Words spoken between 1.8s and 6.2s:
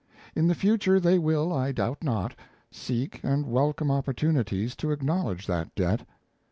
not, seek and welcome opportunities to acknowledge that debt.